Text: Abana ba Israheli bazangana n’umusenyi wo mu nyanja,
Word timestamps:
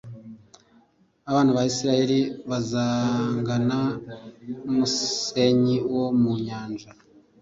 Abana 1.29 1.49
ba 1.57 1.63
Israheli 1.71 2.19
bazangana 2.49 3.79
n’umusenyi 4.63 5.77
wo 5.93 6.05
mu 6.21 6.31
nyanja, 6.45 6.89